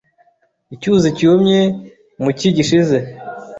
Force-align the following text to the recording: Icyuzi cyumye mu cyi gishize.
Icyuzi 0.75 1.09
cyumye 1.17 1.59
mu 2.23 2.29
cyi 2.37 2.49
gishize. 2.57 2.97